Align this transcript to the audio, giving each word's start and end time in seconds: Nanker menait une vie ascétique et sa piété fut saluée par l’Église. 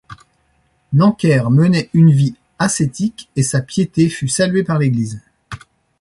Nanker 0.93 1.47
menait 1.51 1.91
une 1.93 2.09
vie 2.09 2.33
ascétique 2.57 3.29
et 3.35 3.43
sa 3.43 3.61
piété 3.61 4.09
fut 4.09 4.29
saluée 4.29 4.63
par 4.63 4.79
l’Église. 4.79 5.21